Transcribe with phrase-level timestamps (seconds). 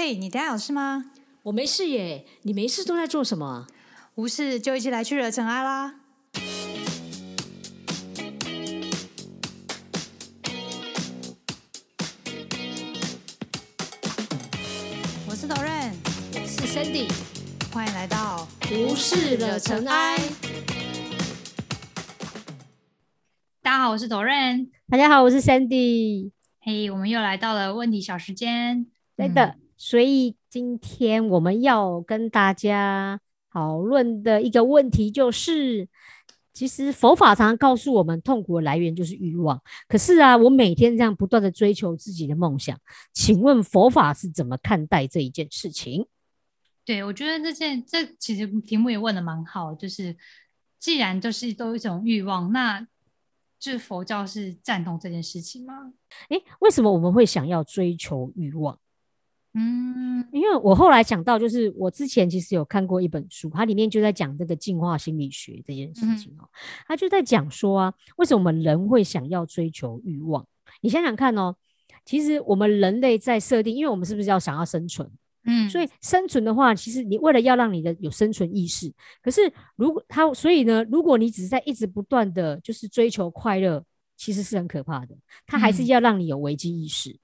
[0.00, 1.06] 嘿，你等下有事吗？
[1.42, 3.66] 我没事耶，你没事都在做什么？
[4.14, 5.96] 无事就一起来去惹尘埃啦！
[15.26, 15.90] 我是 Doren，
[16.32, 17.10] 我是 Sandy，
[17.72, 20.16] 欢迎来到无事惹尘埃。
[23.60, 24.68] 大家好，我是 Doren。
[24.88, 26.30] 大家好，我是 Sandy。
[26.60, 28.86] 嘿，我们又来到了问题小时间。
[29.16, 33.20] 对的，所以今天我们要跟大家
[33.52, 35.88] 讨论的一个问题就是，
[36.52, 39.62] 其实佛法常常告诉我们，痛苦的来源就是欲望。
[39.86, 42.76] 可是啊，我每天这样不断的追求自己的梦想，
[43.12, 46.08] 请问佛法是怎么看待这一件事情？
[46.84, 50.16] 对，我觉得这件这其实题目也问的蛮好，就是
[50.80, 52.80] 既然就是都一种欲望，那
[53.60, 55.92] 就是佛教是赞同这件事情吗？
[56.30, 58.76] 诶，为什么我们会想要追求欲望？
[59.58, 66.48] 嗯因为我后来讲到，就是我之前其实有看过一本书，它里面就在讲这个进化心理学这件事情哦，
[66.86, 70.46] 它就在讲说啊，为什么我们人会想要追求欲望？
[70.80, 71.54] 你想想看哦，
[72.04, 75.10] 其实我们人类在设定，因为我们是不是要想要生存？
[75.44, 78.92] 嗯，所以生存的话，其实你为了要让你的有生存意识，
[79.22, 83.82] 可是如果它，所以呢，如果你只是在一直不断的就是追求快乐，
[84.16, 87.10] 其实是很可怕的，它还是嗯要让你有危机意识。
[87.10, 87.18] 嗯，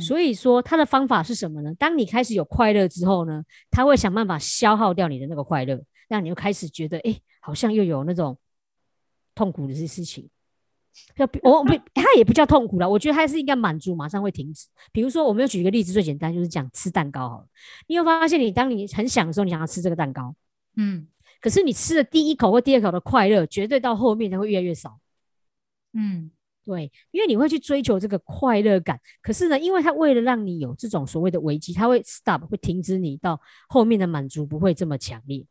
[0.00, 1.72] 所以说，他的方法是什么呢？
[1.74, 8.36] 当你开始有快乐之后呢，他会想办法消耗掉你的那个快乐，让你又开始觉得，哎，好像又有那种
[9.34, 10.28] 痛苦的事事情。
[11.14, 14.66] 要比我不， 他也不叫痛苦了，我觉得他是应该满足，马上会停止。
[14.90, 17.46] 比如说，我们要举一个例子，最简单就是讲吃蛋糕好了。
[17.86, 20.34] 你有发现，你当你很想的时候，你想要吃这个蛋糕，
[20.76, 21.06] 嗯
[21.40, 24.98] 可是你吃了第一口或第二口的快乐，绝对到后面它会越来越少。
[25.92, 26.32] 嗯
[26.68, 35.46] 对，因为你会去追求这个快乐感，可是呢，因为他为了让你有这种所谓的危机，他会 stop，会停止你到后面的满足不会这么强烈。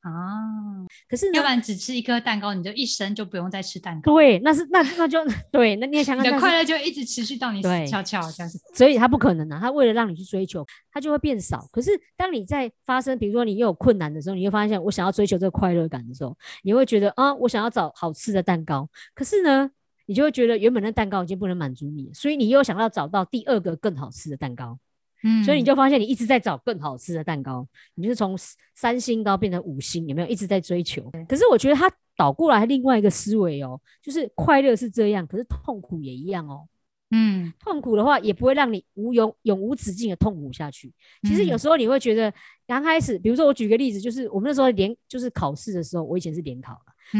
[0.00, 5.18] 啊，可是呢要不，然只吃一颗蛋糕，你就一生就不用再吃蛋糕，对，那是那那就
[5.50, 8.60] 对，那你也想想，你的快乐就一直持续到你死对翘翘这样子。
[8.74, 10.62] 所以他不可能啊，他为了让你去追求，
[10.92, 11.66] 他就会变少。
[11.72, 19.70] 可是当你在发生，比如说你又有困难的时候，你会发现，我想要追求这个快乐感的时候，你会觉得啊，我想要找好吃的蛋糕，可是呢，
[20.06, 24.78] 你就会觉得原本的蛋糕已经不能满足你，所以你又想要找到第二个更好吃的蛋糕。
[25.22, 28.36] 嗯，所以你就发现你一直在找更好吃的蛋糕，你就是从
[28.74, 31.10] 三星糕变成五星，有没有一直在追求？
[31.26, 36.68] 可是我觉得它倒过来另外一个思维哦，就是快乐是这样，可是痛苦也一样哦。
[37.10, 40.92] 嗯痛苦的话也不会让你无永永无止境的痛苦下去。
[41.22, 42.32] 其实有嗯时候你会觉得
[42.66, 46.72] 刚开始，比如说我举个例子，就是我们那时候联就是考试的时候，我以前是联考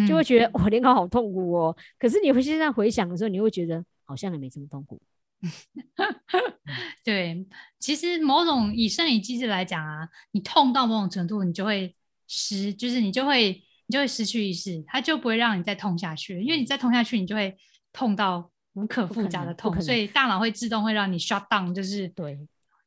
[0.07, 1.77] 就会觉得哇联考好痛苦哦。
[1.99, 5.01] 可是你会现在回想的时候，你会觉得好像也没这么痛苦。
[7.05, 7.47] 对，
[7.79, 11.95] 其实某种以生理机制来讲啊，你痛到某种程度，你就会
[12.27, 17.55] 失，就是你就会你就会失去意识，它就不会让你再痛下去，因为你再痛下去，你就会
[17.93, 22.39] 痛到无可复加的痛，所以大脑会自动会让你 shut down，就是对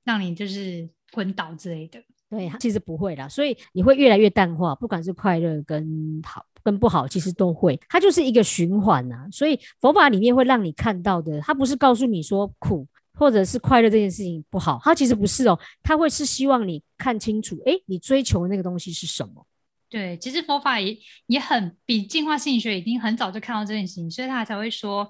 [0.04, 2.02] 让你就是昏倒之类的。
[2.30, 9.26] 对，它其实不会啦，所以你会越来越淡化，不管是快乐跟好跟不好，其实都会，它就是一个循环呐。
[9.32, 19.48] 所以佛法里面会让你看到的，它不是告诉你说苦或者是快乐这件事情不好，它其实不是哦，它会是希望你看清楚，诶，你追求的那个东西是什么。
[19.90, 20.98] 对，其实佛法也
[21.28, 25.10] 也很比进化心理学已经很早就看到这件事情，所以他才会说，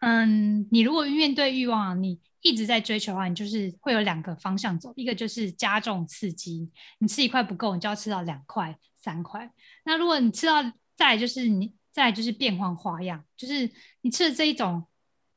[0.00, 9.50] 嗯，你如果面对欲望，你一直在追求的话，你就是会有两个方向走，一个就是加重刺激，你吃一块不够，你就要吃到两块、三块。
[9.86, 10.62] 那如果你吃到
[10.98, 13.70] 再就是你再就是变换花样，就是
[14.02, 14.84] 你吃了这一种，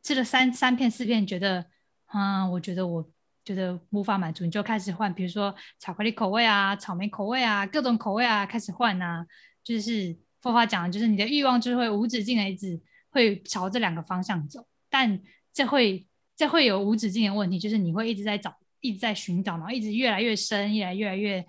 [0.03, 1.67] 吃了三三片四片，觉得，
[2.13, 3.09] 嗯，我觉得我
[3.45, 9.25] 觉得无法满足，你就开始换，比如说巧克力口味啊、草莓口味啊、各种口味啊，开始换啊。
[9.63, 15.21] 就是佛法讲的，就是你的欲望就会无止境的一直会朝这两个方向走，但
[15.53, 21.45] 这会这会有无止境的问题，就是你会一直在找，一直在寻找，然后一直越来越深，越来越来越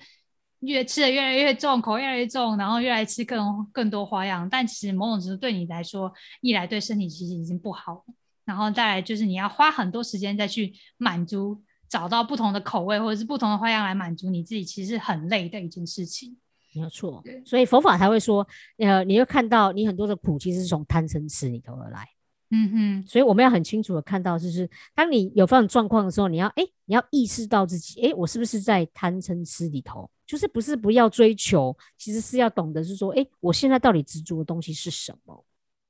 [0.63, 4.49] 越吃的越来越重，口味越来越重，然后越来吃更更多花样。
[4.49, 8.15] 但其实某种程度对你来说，一来对身体其实已经不好了，
[8.45, 11.63] 然后再来就是你要花很多时间再去满足。
[11.89, 16.35] 找到不同的口味或者是不同的花样来满足你自己，其实是很累的一件事情。
[16.75, 18.49] 没有错，所以佛法才会说，
[18.79, 22.09] 呃，你会看到你很多的苦其实是从贪嗔痴里头而来。
[22.55, 30.09] 嗯哼，所以我们要很清楚的看到，就是当你有这种状况的时候，你要哎，你要意识到自己，哎，我是不是在贪嗔痴里头？
[30.27, 35.45] 就是不是不要追求，其实是要懂得是说，哎，我现在到底执着的东西是什么？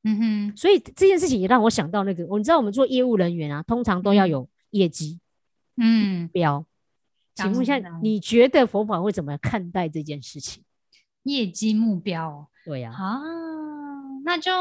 [0.05, 5.20] 嗯哼，所以这件事情也让我想到那个，我你知道我们做业务人员啊，通常都要嗯有业绩，
[5.76, 6.64] 嗯，标。
[7.35, 10.62] 请问一下你觉得佛法会怎么看待这件事情？
[11.23, 13.20] 业绩目标哦对呀、啊，
[14.25, 14.53] 那就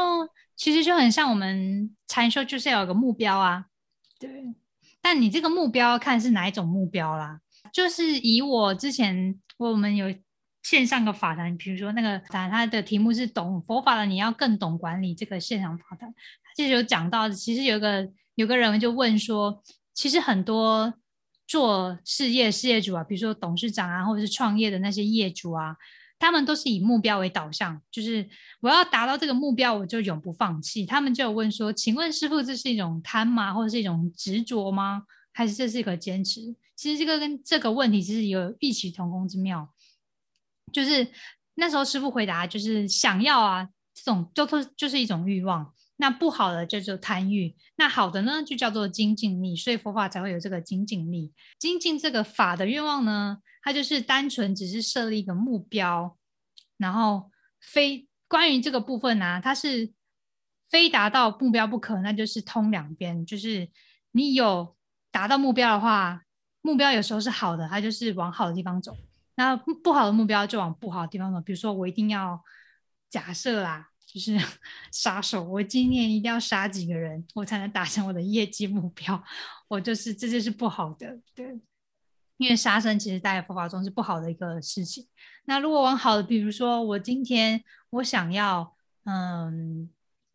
[0.56, 3.66] 其实就很像我们禅修，就是要有个目标啊。
[4.18, 4.54] 对，
[5.00, 7.40] 但你这个目标看是哪一种目标啦？
[7.72, 10.14] 就是以我之前我们有
[10.62, 16.12] 线上个法坛，比如说那个法坛，它的题目是懂佛法的，你要更懂管理这个现场法坛。
[16.44, 19.62] 它其实有讲到，其实有个有个人就问说，
[19.94, 20.92] 其实很多
[21.46, 25.76] 做事业事业主啊，比如说董事长啊，或者是创业的那些业主啊，
[26.18, 28.28] 他们都是以目标为导向，就是
[28.60, 30.86] 我要达到这个目标，我就永不放弃。
[30.86, 35.02] 他们就有问说，请问师傅，这是一种贪吗，或者是一种执着吗？
[35.32, 36.54] 还是这是一个坚持？
[36.76, 39.68] 其实这个跟这个问题其实有异曲同工之妙。
[40.72, 41.06] 就是
[41.54, 45.72] 那时候师傅回答，就是想要啊，这种就都就是一种欲望。
[46.02, 51.32] 那不好的就叫贪欲，那好的呢就叫做精进力，所以佛法才会有这个精进力。
[51.60, 56.18] 精进这个法的愿望呢，它就是单纯只是设立一个目标，
[56.76, 59.92] 然后非关于这个部分呢、它是
[60.68, 63.70] 非达到目标不可，那就是通两边，就是
[64.10, 64.76] 你有
[65.12, 66.22] 达到目标的话，
[66.62, 68.92] 目标有时候是好的，它就是往好的地方走；
[69.36, 71.40] 那不不好的目标就往不好的地方走。
[71.40, 72.42] 比如说，我一定要
[73.08, 74.38] 假设啦，就是
[74.92, 79.22] 杀手，我今年一定要杀几个人，我才能达成我的业绩目标。
[79.68, 81.58] 我就是这就是不好的，对。
[82.38, 85.06] 因为杀生其实在佛法中是不好的一个事情。
[85.44, 88.74] 那如果往好的，比如说我今天我想要，
[89.04, 89.88] 嗯，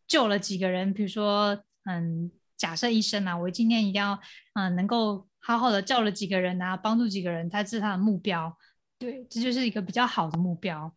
[0.06, 4.18] 救了几个人，比如说，嗯，假设医生啊，我今天一定要，
[4.54, 8.56] 嗯，能够好好的救了几个人啊，帮助几个人，他是他的目标。
[8.98, 10.90] 对，这就是一个比较好的目标。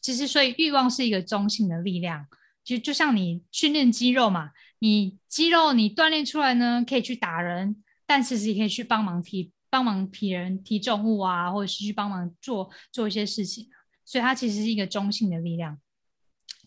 [0.00, 2.26] 其实，所以欲望是一个中性的力量，
[2.62, 4.50] 就就像你训练肌肉嘛，
[4.80, 13.68] 你肌肉你锻炼出来呢，可以去打人，但其实也可以去帮忙提帮忙提人提重物啊，或者是去帮忙做做一些事情，
[14.04, 15.78] 所以它其实是一个中性的力量。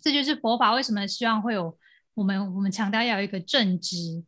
[0.01, 1.77] 这就是佛法为什么希望会有
[2.15, 4.23] 我们我们强调要有一个正直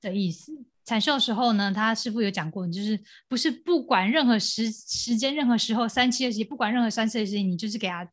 [0.00, 0.52] 的意思。
[0.84, 2.98] 禅修的时候呢，他师傅有讲过，就是
[3.28, 8.08] 不是不管任何时时间、任何时候三七二十一，不管任何三四二十一，你就是给他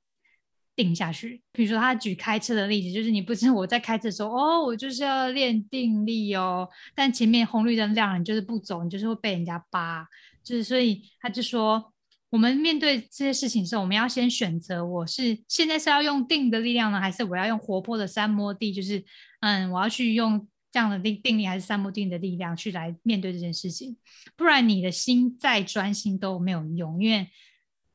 [0.75, 1.41] 定下去。
[1.51, 10.07] 比如说他举开车的例子，就是你不是我在开车的时候，哦，我就是要练定力哦，但前面红绿灯亮了，你就是不走，你就是会被人家扒。
[10.43, 11.91] 就是所以他就说，
[12.29, 18.71] 我们面对这些事情的时候，我们要先选择，我是现在是要用定的力量呢，还是我要用活泼的三摩地？
[18.71, 19.03] 就是
[19.39, 23.97] 嗯，我要去用这样的定定力，还是三摩定的力量去来面对这件事情？
[24.35, 27.27] 不然你的心再专心都没有用，因为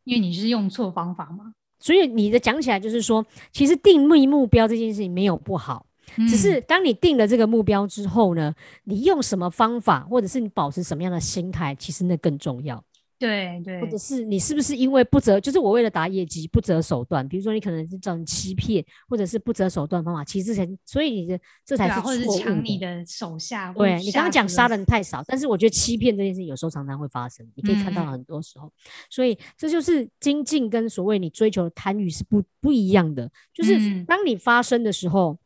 [0.04, 1.54] 因为你是用错方法嘛。
[1.80, 5.86] 所以你的讲起来就是说，其实定立目标这件事情没有不好，
[6.28, 8.54] 只嗯是当你定了这个目标之后呢，
[8.84, 12.84] 你用什么方法，或者是你保持什么样的心态，其实那更重要。
[13.20, 23.04] 对对或者是你是不是因为不择，就是我为了打业绩不择手段，比如说你可能是这种欺骗，或者是不择手段方法，其实才所以你的这才是错或者是抢你的。
[23.06, 23.72] 手下。
[23.74, 28.72] 对你刚刚讲杀人太少，但是我觉得欺骗这件事情有时候常常会发生，你可以看到嗯很多时候，
[29.10, 33.30] 所以这就是精进跟所谓你追求的贪欲是不不一样的。
[33.52, 35.38] 就是嗯当你发生的时候，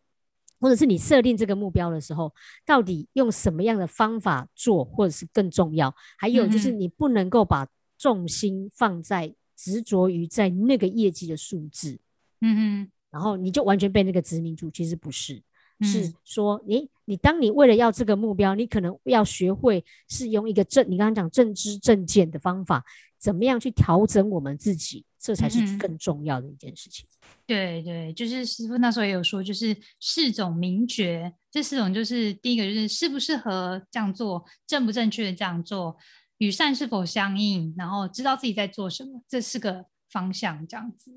[0.64, 2.32] 或者是你设定这个目标的时候，
[2.64, 7.68] 到底用什么样的方法做，或者是更重要，还有就是你不能够把
[7.98, 11.98] 重心放在执着于在那个业绩的数字，
[12.40, 15.42] 嗯嗯然后你就完全被那个殖民住，其实不是。
[15.82, 16.14] 是嗯。
[16.24, 22.82] 说，你你当你为了要这个目标，你可能要学会是用一个正，你刚刚讲正知正见的方法，
[23.18, 27.06] 怎么样去调整我们自己，这才是更重要的一件事情。
[27.46, 35.96] 对对，就是师傅那时候也有说，就是四种名觉，这四种就是第一个就是适不适合这样做，正不正确的这样做，
[36.36, 41.10] 与善是否相应，然后知道自己在做什么，这四个方向这样子，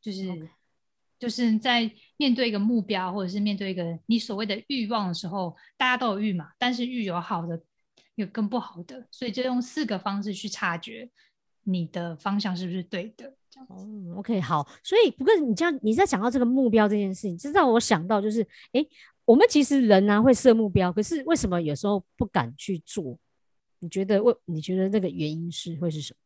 [0.00, 0.48] 就是。
[1.18, 7.58] 就是在面对一个目标，或者是面对一个你所谓的欲望的时候，大家都有欲嘛，但是欲有好的，
[8.16, 11.08] 有更不好的，所以就用四个方式去察觉
[11.68, 13.74] 你的方向是不是对的，这样子。
[13.74, 18.88] 哦，OK，好，所以不过你这样你在讲到这个目标这件事情，这让我想到就是，诶，
[19.24, 23.18] 我们其实人啊会设目标，可是为什么有时候不敢去做？
[23.80, 26.18] 你觉得为你觉得那个原因是会是什么？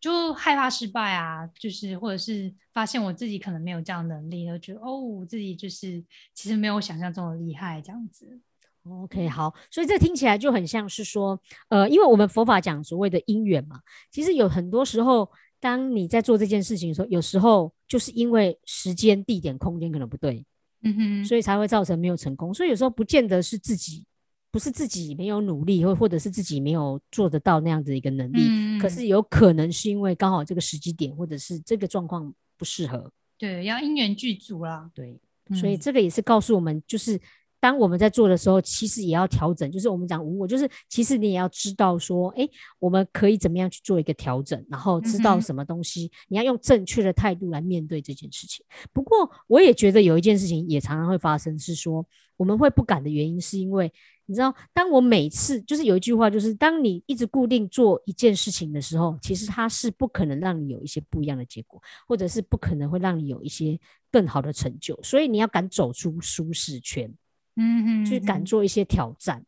[0.00, 6.02] 就害怕失败啊，就是或者是发现我自己可能没有这样的能力，然后觉得哦，我自己就是
[6.34, 8.40] 其实没有想象中的厉害这样子。
[8.88, 20.44] OK，好，所以这听起来就很像是说，呃，因为我们佛法讲所谓的因缘嘛，其实有很多时候，当你在做这件事情的时候，有时候就是因为时间、地点、空间可能不对，
[20.82, 22.54] 嗯哼，所以才会造成没有成功。
[22.54, 24.04] 所以有时候不见得是自己
[24.50, 33.12] 不是自己没有努力，或或者是自己没有做得到那样子一个能力，嗯可是有可能是因为刚好这个时机点，或者是这个状况不适合。
[33.36, 34.90] 对，要因缘具足啦。
[34.94, 35.20] 对，
[35.54, 37.20] 所以嗯这个也是告诉我们，就是
[37.60, 39.70] 当我们在做的时候，其实也要调整。
[39.70, 42.48] 就是我们讲无我，就是其实你也要知道说，哎，
[42.78, 48.64] 我们可以怎么样去做一个调整，然后知道什么东西，你要用正确的态度来面对这件事情。
[48.92, 53.92] 不过，我也觉得有一件事情也常常会发生，是说我们会不敢的原因，是因为
[54.24, 63.78] 你知道，当我每次就是有一句话，就是当你一直固定做一件事情的时候，其实它是不可能让你有一些不一样的结果，或者是不可能会让你有一些
[64.10, 64.98] 更好的成就。
[65.02, 67.12] 所以你要敢走出舒适圈，
[67.60, 69.44] 嗯哼，去敢嗯做一些挑战。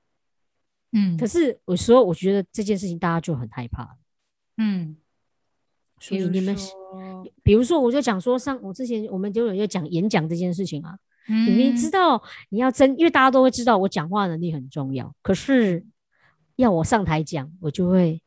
[0.92, 3.97] 嗯，可是有时候我觉得这件事情大家就很害怕，
[4.59, 4.95] 嗯，
[5.99, 6.54] 所以你们
[7.42, 11.47] 比如说，我就讲说上我之前我们就有在讲演讲这件事情啊，嗯。
[11.47, 15.83] 你明知道你要真，因为大家都会知道我讲话能力很重要，可是
[16.57, 18.21] 要我上台讲，我就会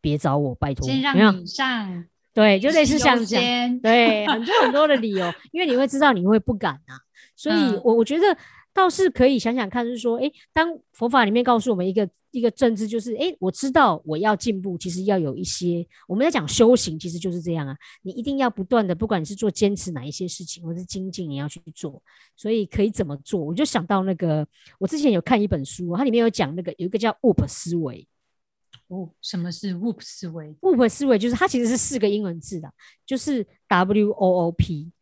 [0.00, 3.80] 别找我，拜托，先让你上，对，就类似像优讲，先。
[3.80, 6.94] 对，很多很多的理由，因为你会知道你会不敢啊，
[7.34, 7.80] 所以嗯。
[7.82, 8.38] 我我觉得
[8.76, 22.02] 倒是可以想想看，就是说，哎，当佛法里面告诉我们一个一个政治，就是，哎，我知道我要进步，其实要有一些我们在讲修行，其实就是这样啊，你一定要不断的，不管你是做坚持哪一些事情，或是精进，你要去做，
[22.36, 23.40] 所以可以怎么做？
[23.40, 24.46] 我就想到那个，
[24.78, 28.06] 我之前有看一本书，它里面有讲那个有一个叫 WOOP 思维。
[28.88, 32.72] 哦，什么是 WOOP 思维？WOOP 思维就是它其实是四个英文字的，
[33.04, 34.92] 就是 W O O P，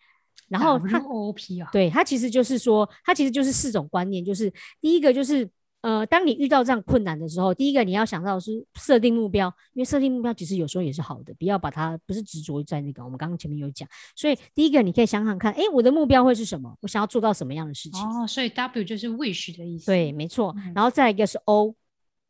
[0.48, 5.48] 然后它 WOP 啊，对它其实就是说，它其实就是四种观念，就是第一个就是
[5.80, 13.86] 呃，当你遇到这样困难的时候，第一个你要想到是设定目标，因为设定目标其实有时候也是好的，不要把它不是执着在那个，我们刚刚前面有讲，
[14.16, 16.74] 所以第一个你可以想想看，哎，我的目标会是什么？
[16.80, 18.00] 我想要做到什么样的事情？
[18.00, 19.86] 哦，所以 W 就是 wish 的意思。
[19.86, 21.74] 对，，没错，嗯然后再一个是 O，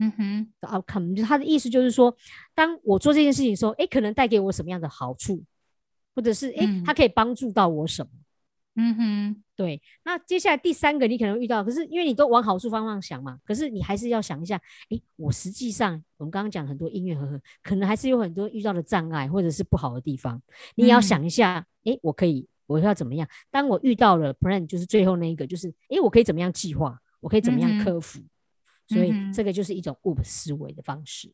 [0.00, 2.12] 嗯哼，的 outcome，就他的意思就是说，
[2.56, 5.40] 当我做这件事情的时候，哎，可能带给我什么样的好处，
[6.14, 8.10] 或者是诶，嗯它可以帮助到我什么？
[8.76, 20.42] 嗯哼，对，那接下来第三个你可能会遇到，可是因为你都往好处方向想嘛，可是你还是要想一下，诶，我实际上我们刚刚讲很多音乐和合，可能还是有很多遇到的障碍或者是不好的地方，
[20.74, 23.28] 你也要嗯想一下，诶，我可以我要怎么样？
[23.48, 27.00] 当我遇到了 plan，就是最后那一个，就是诶，我可以怎么样计划？
[27.20, 28.20] 我可以怎么样克服？
[28.88, 31.32] 所以这个就是一种 WOOP 思维的方式。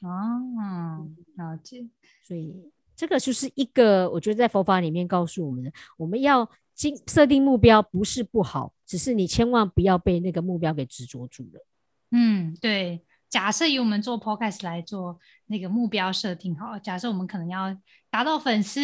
[0.00, 1.88] 哦，了解。
[2.22, 11.64] 所以这个就是一个，我觉得在佛法里面告诉我们的，我们要经设定目标不是不好，只是你千万不要被那个目标给执着住了。
[12.10, 13.04] 嗯，对。
[13.30, 17.76] 假设以我们做 podcast 来做那个目标设定好，假设我们可能要
[18.10, 18.80] 达到粉丝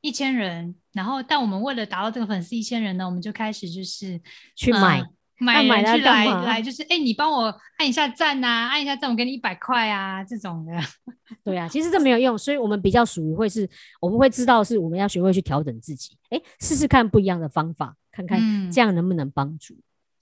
[0.00, 4.22] 一千人，然后但我们为了达到这个粉丝一千人呢，我们就开始就是
[4.54, 5.06] 去买呃
[5.38, 10.72] 买那买人去来它干嘛来，就是哎、你帮我按一下赞呐、按一下赞，我给你一百块啊，这种的。
[11.42, 13.68] 对啊，其实这没有用，所以我们比较属于会是，
[14.00, 19.76] 我们会知道是我们要学会去调整自己，哎，试试看不一样的方法，看看嗯这样能不能帮助。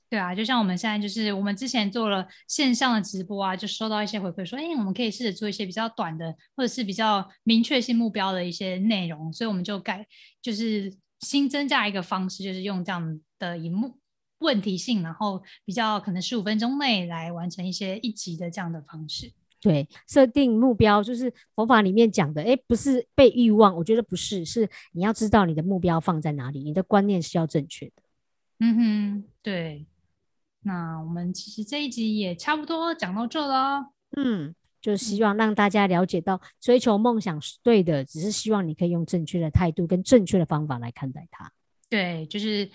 [0.08, 10.06] 对啊，就像我们现在就是我们之前做了线上的直播啊，就收到一些回馈说，哎，我们可以试着做一些比较短的，或者是比较明确性目标的一些内容，所以我们就改，
[10.42, 13.96] 就是新增加一个方式，就是用这样的荧幕
[14.42, 19.32] 问题性，然后比较可能十五分钟内来完成一些一级的这样的方式。
[19.60, 28.02] 对，设定目标就是佛法里面讲的，哎，不是被欲望，我觉得不是，是你要知道你的目标放在哪里，你的观念是要正确的。
[28.58, 29.86] 嗯哼，对。
[30.64, 33.86] 那我们其实这一集也差不多讲到这了哦。
[34.16, 41.52] 嗯，就希望让大家了解到，追求梦想是对的，只是希望你可以用正确的态度跟正确的方法来看待它。
[41.88, 42.70] 对，就是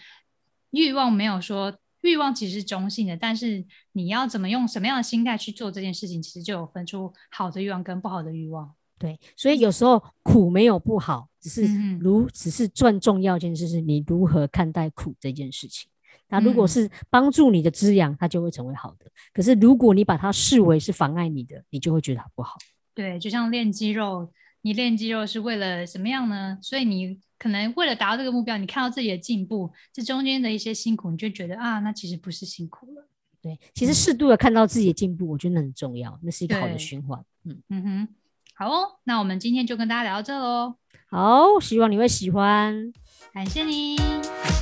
[0.71, 8.73] 欲望没有说欲望其实是中性的，但是你要怎么用什么样的心态去做这件事情，其实就有分出好的欲望跟不好的欲望。
[8.99, 11.67] 对，所以有时候苦没有不好，只是
[11.99, 15.89] 如只是最重要一件事是你如何看待苦这件事情。
[16.29, 19.05] 那如果嗯是帮助你的滋养，它就会成为好的。
[19.31, 22.57] 可是如果你把它视为是妨碍你的，你就会觉得它不好。
[22.93, 24.31] 对，就像练肌肉，
[24.61, 26.57] 你练肌肉是为了什么样呢？
[26.61, 33.07] 所以你可能为了达到这个目标，你看到自己的进步，这中间的一些辛苦，你就觉得啊，那其实不是辛苦了。
[33.41, 37.23] 对，其实适度的看到自己的进步，我觉得很重要，那是一个好的循环。
[37.45, 38.07] 嗯，嗯哼，
[38.55, 40.75] 好哦，那我们今天就跟大家聊到这喽，
[41.09, 42.91] 好，希望你会喜欢，
[43.33, 44.03] 感谢你，谢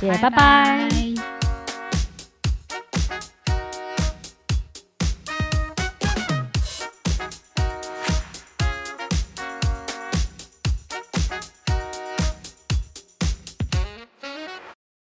[0.00, 0.88] 谢，拜拜拜。
[0.90, 1.35] 拜